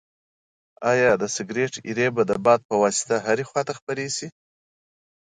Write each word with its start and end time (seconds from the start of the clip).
ایا 0.91 1.11
د 1.21 1.23
سګرټ 1.35 1.73
ایرې 1.87 2.07
به 2.15 2.23
د 2.29 2.31
باد 2.45 2.59
په 2.69 2.75
واسطه 2.83 3.15
هرې 3.25 3.43
خواته 3.49 3.73
خپرې 3.79 4.07
شي؟ 4.17 4.27